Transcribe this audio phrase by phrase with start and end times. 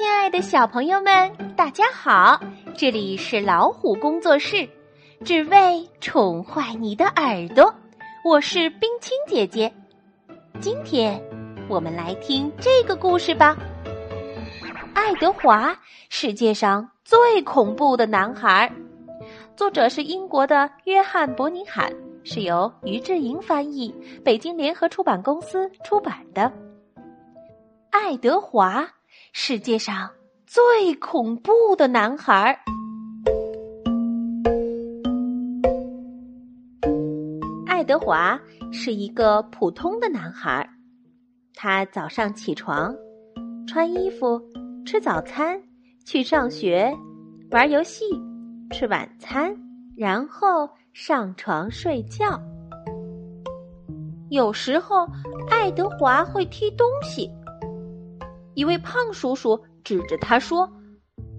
[0.00, 2.40] 亲爱的小朋友们，大家好！
[2.74, 4.66] 这里是老虎工作室，
[5.26, 7.74] 只为宠坏你的耳朵。
[8.24, 9.70] 我是冰清姐姐，
[10.58, 11.22] 今天
[11.68, 13.54] 我们来听这个故事吧。
[14.94, 15.78] 爱德华，
[16.08, 18.72] 世界上最恐怖的男孩。
[19.54, 21.92] 作者是英国的约翰·伯尼罕，
[22.24, 26.50] 是由于志莹翻译，北京联合出版公司出版的。
[27.90, 28.88] 爱德华。
[29.32, 30.10] 世界上
[30.44, 32.58] 最恐怖的男孩。
[37.64, 38.38] 爱德华
[38.72, 40.68] 是一个普通的男孩。
[41.54, 42.92] 他早上起床，
[43.68, 44.40] 穿衣服，
[44.84, 45.60] 吃早餐，
[46.04, 46.92] 去上学，
[47.52, 48.04] 玩游戏，
[48.72, 49.54] 吃晚餐，
[49.96, 52.40] 然后上床睡觉。
[54.30, 55.06] 有时候，
[55.48, 57.30] 爱德华会踢东西。
[58.54, 60.68] 一位胖叔叔指着他说：“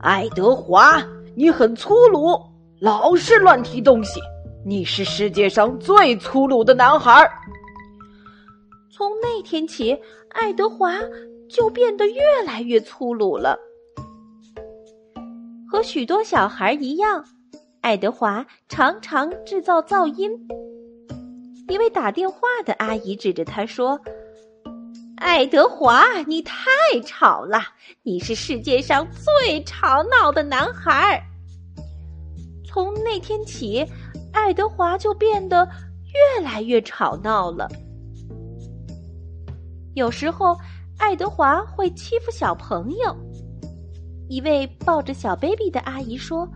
[0.00, 1.02] 爱德华，
[1.36, 2.40] 你很粗鲁，
[2.80, 4.20] 老是乱踢东西。
[4.64, 7.30] 你是世界上最粗鲁的男孩。”
[8.90, 9.96] 从那天起，
[10.30, 10.94] 爱德华
[11.48, 13.58] 就变得越来越粗鲁了。
[15.70, 17.24] 和许多小孩一样，
[17.80, 20.30] 爱德华常常制造噪音。
[21.68, 24.00] 一位打电话的阿姨指着他说。
[25.16, 26.66] 爱德华，你太
[27.04, 27.60] 吵了！
[28.02, 31.22] 你是世界上最吵闹的男孩。
[32.66, 33.86] 从那天起，
[34.32, 35.68] 爱德华就变得
[36.12, 37.68] 越来越吵闹了。
[39.94, 40.56] 有时候，
[40.98, 43.16] 爱德华会欺负小朋友。
[44.28, 46.48] 一位抱着小 baby 的阿姨说：“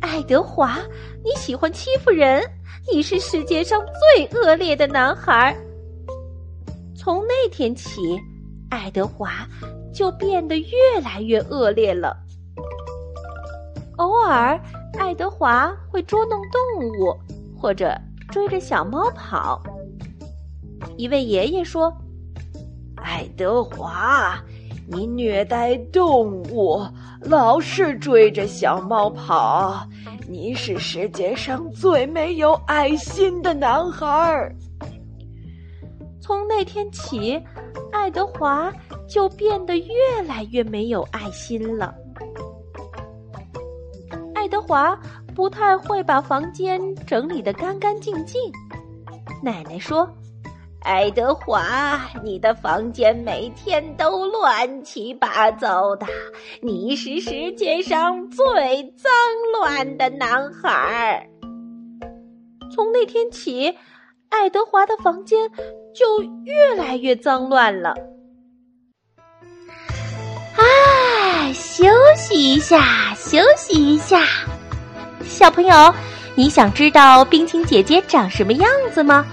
[0.00, 0.78] 爱德华，
[1.22, 2.42] 你喜欢欺负人，
[2.92, 3.80] 你是世界上
[4.16, 5.56] 最恶劣的男孩。”
[7.04, 8.18] 从那天起，
[8.70, 9.46] 爱德华
[9.92, 12.16] 就变得越来越恶劣了。
[13.98, 14.58] 偶尔，
[14.98, 17.14] 爱德华会捉弄动物，
[17.60, 17.94] 或者
[18.30, 19.62] 追着小猫跑。
[20.96, 21.94] 一位爷爷说
[22.96, 24.42] ：“爱德华，
[24.88, 26.82] 你虐待动物，
[27.20, 29.86] 老是追着小猫跑，
[30.26, 34.50] 你是世界上最没有爱心的男孩。”
[36.24, 37.38] 从那天起，
[37.92, 38.72] 爱德华
[39.06, 41.94] 就变得越来越没有爱心了。
[44.34, 44.98] 爱德华
[45.34, 48.40] 不太会把房间整理的干干净净。
[49.42, 50.08] 奶奶说
[50.80, 56.06] ：“爱德华，你的房间每天都乱七八糟的，
[56.62, 58.44] 你是世界上最
[58.96, 59.12] 脏
[59.60, 61.28] 乱的男孩。”
[62.74, 63.76] 从那天起。
[64.34, 65.48] 爱德华的房间
[65.94, 67.94] 就越来越脏乱了。
[70.56, 71.84] 啊，休
[72.16, 74.20] 息一下，休息一下，
[75.24, 75.94] 小朋友，
[76.34, 79.24] 你想知道冰清姐姐长什么样子吗？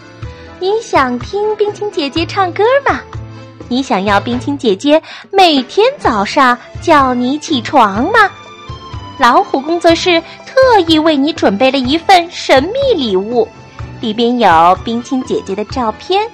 [0.60, 3.02] 你想听冰清姐姐唱歌吗？
[3.70, 5.02] 你想要冰清姐姐
[5.32, 8.32] 每天早上叫你起床吗？
[9.20, 13.48] 老虎工作室特意为你准备了一份神秘礼物。
[14.02, 16.28] 里边有冰清姐姐的照片、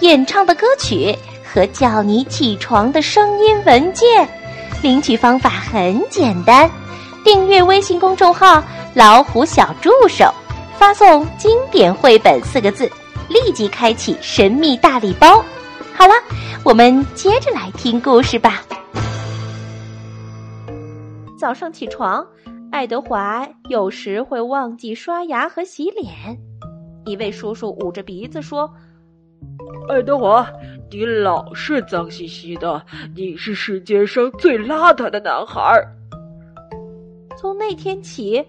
[0.00, 1.14] 演唱的歌曲
[1.44, 4.26] 和叫你起床的声音文件。
[4.80, 6.70] 领取方法很简单，
[7.24, 8.62] 订阅微信公众号
[8.94, 10.32] “老虎小助手”，
[10.78, 12.88] 发送“经典绘本”四个字，
[13.28, 15.44] 立即开启神秘大礼包。
[15.92, 16.14] 好了，
[16.62, 18.62] 我们接着来听故事吧。
[21.36, 22.24] 早上起床，
[22.70, 26.38] 爱德华有时会忘记刷牙和洗脸。
[27.08, 28.70] 一位叔叔捂着鼻子说
[29.88, 30.46] ：“爱德华，
[30.90, 32.84] 你老是脏兮兮的，
[33.16, 35.82] 你是世界上最邋遢的男孩。”
[37.38, 38.44] 从那天起，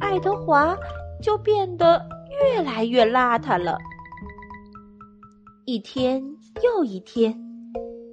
[0.00, 0.76] 爱德华
[1.22, 2.04] 就变得
[2.42, 3.78] 越来越邋遢了。
[5.64, 6.20] 一天
[6.64, 7.38] 又一天，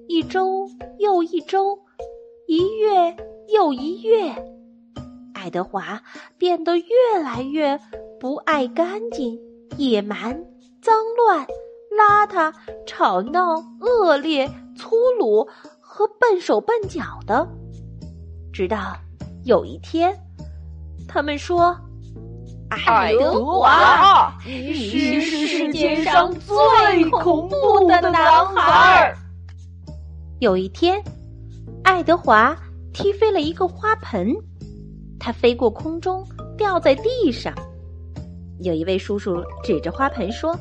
[0.07, 0.69] 一周
[0.99, 1.79] 又一周，
[2.47, 3.17] 一月
[3.51, 4.35] 又一月，
[5.33, 5.99] 爱德华
[6.37, 7.79] 变得越来越
[8.19, 9.39] 不爱干净。
[9.77, 10.33] 野蛮、
[10.81, 11.45] 脏乱、
[11.97, 12.53] 邋遢、
[12.85, 15.47] 吵闹、恶劣、粗鲁
[15.79, 17.47] 和笨手笨脚的，
[18.51, 18.95] 直到
[19.45, 20.17] 有一天，
[21.07, 21.75] 他们说
[22.69, 29.13] ：“爱德华，你是世界上最恐怖的男孩。”
[30.39, 31.01] 有一天，
[31.83, 32.55] 爱德华
[32.93, 34.33] 踢飞了一个花盆，
[35.19, 36.25] 它飞过空中，
[36.57, 37.53] 掉在地上。
[38.61, 40.57] 有一位叔叔指着花盆说：“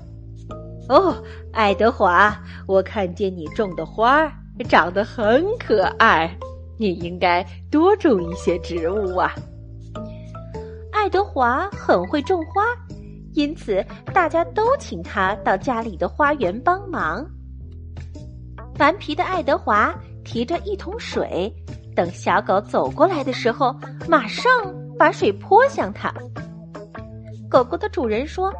[0.88, 1.14] 哦，
[1.52, 2.36] 爱德华，
[2.66, 4.32] 我看见你种的花儿
[4.68, 6.32] 长得很可爱，
[6.78, 9.34] 你应该多种一些植物啊。
[10.92, 12.62] 爱德华很会种花，
[13.34, 17.26] 因此大家都请他到家里的花园帮忙。
[18.78, 19.92] 顽皮的爱德华
[20.24, 21.52] 提着一桶水，
[21.96, 23.74] 等小狗走过来的时候，
[24.08, 24.50] 马上
[24.96, 26.12] 把水泼向它。
[27.50, 28.52] 狗狗的主人说：“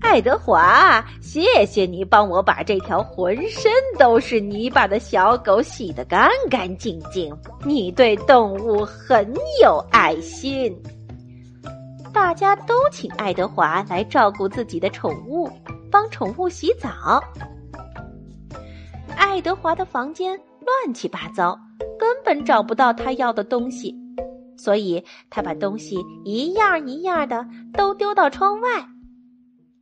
[0.00, 7.36] 爱德华，谢谢你帮我把这条浑身都是泥巴的小狗洗得干干净净。
[7.64, 9.30] 你对动物很
[9.62, 10.74] 有爱心。”
[12.10, 15.48] 大家都请爱德华来照顾自己的宠物，
[15.90, 17.22] 帮宠物洗澡。
[19.14, 20.30] 爱德华的房间
[20.64, 21.56] 乱七八糟，
[21.98, 23.94] 根本找不到他要的东西，
[24.58, 28.68] 所以他把东西一样一样的都丢到窗外。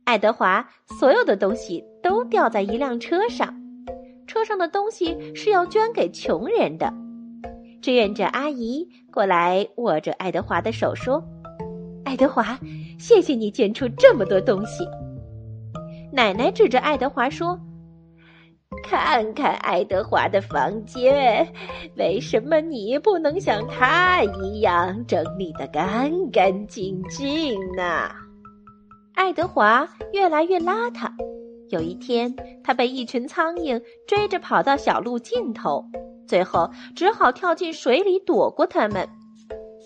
[0.05, 0.69] 爱德华
[0.99, 3.53] 所有的东西都掉在一辆车上，
[4.25, 6.93] 车上的东西是要捐给穷人的。
[7.81, 11.21] 志愿者阿姨过来握着爱德华的手说。
[12.05, 12.57] 爱德华，
[12.97, 14.87] 谢谢你捐出这么多东西。
[16.13, 17.59] 奶奶指着爱德华说
[18.89, 21.47] ：“看看爱德华的房间，
[21.97, 28.09] 为什么你不能像他一样整理的干干净净呢？”
[29.13, 31.11] 爱德华越来越邋遢。
[31.69, 35.83] 有一天，他被一群苍蝇追着跑到小路尽头，
[36.25, 39.09] 最后只好跳进水里躲过他们。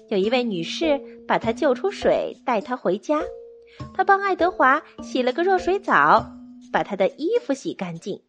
[0.10, 3.20] 有一位女士把他救出水，带他回家。
[3.96, 6.24] 他帮爱德华洗了个热水澡，
[6.72, 8.22] 把他的衣服洗干净，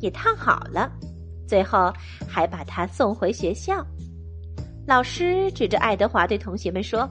[0.00, 0.90] 也烫好了。
[1.46, 1.92] 最后
[2.28, 3.84] 还把他送回学校。
[4.86, 7.08] 老师指着爱德华对同学们说：“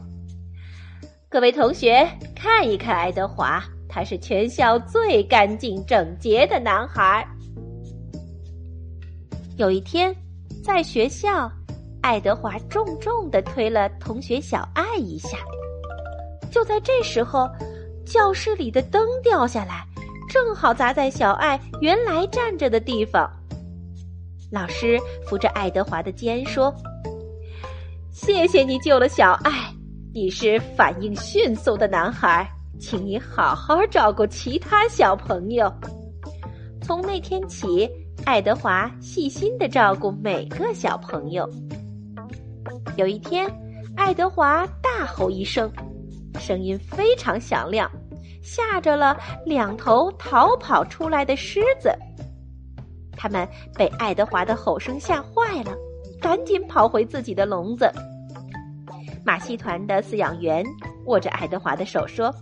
[1.30, 7.26] 各位同学，看一看爱德华，他是全校最干净整洁的男孩。”
[9.58, 10.16] 有一天，
[10.64, 11.52] 在学校。
[12.02, 15.38] 爱德华重重的推了同学小爱一下，
[16.50, 17.46] 就在这时候，
[18.06, 19.86] 教室里的灯掉下来，
[20.30, 23.30] 正好砸在小爱原来站着的地方。
[24.52, 26.74] 老师扶着爱德华的肩说
[28.14, 29.52] ：“谢谢你救了小爱，
[30.14, 32.48] 你是反应迅速的男孩，
[32.80, 35.72] 请你好好照顾其他小朋友。”
[36.82, 37.90] 从那天起，
[38.26, 41.48] 爱德华细心的照顾每个小朋友。
[42.98, 43.48] 有一天，
[43.96, 45.72] 爱德华大吼一声，
[46.40, 47.90] 声音非常响亮，
[48.50, 49.16] 吓着了
[49.46, 51.94] 两头逃跑出来的狮子。
[53.16, 55.72] 他们被爱德华的吼声吓坏了，
[56.20, 57.92] 赶紧跑回自己的笼子。
[59.24, 60.66] 马戏团的饲养员
[61.06, 62.34] 握着爱德华的手说：“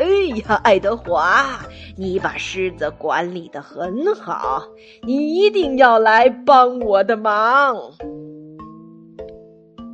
[0.00, 1.60] 哎呀，爱德华，
[1.94, 4.62] 你把狮子管理的很好，
[5.02, 7.76] 你一定要来帮我的忙。”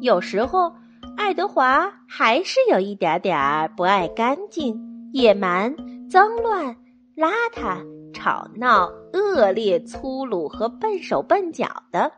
[0.00, 0.72] 有时候，
[1.16, 5.72] 爱德华还是有一点点儿不爱干净、野蛮、
[6.10, 6.74] 脏乱、
[7.16, 7.78] 邋遢、
[8.12, 12.10] 吵闹、恶劣、粗鲁和笨手笨脚的。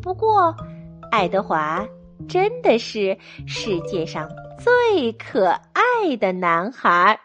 [0.00, 0.54] 不过，
[1.10, 1.84] 爱德华
[2.28, 7.18] 真的是世界上最可爱的男孩。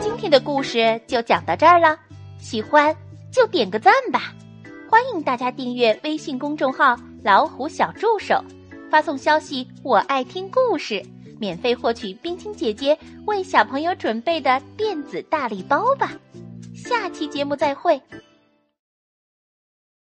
[0.00, 1.98] 今天的故事就讲到这儿了，
[2.38, 2.96] 喜欢
[3.32, 4.32] 就点个赞吧。
[4.88, 8.40] 欢迎大家订阅微信公众号“老虎小助手”，
[8.92, 11.02] 发送消息“我爱听故事”，
[11.40, 16.12] 免费获取冰清姐姐为小朋友准备的电子大礼包吧。
[16.74, 17.98] 下期节目再会。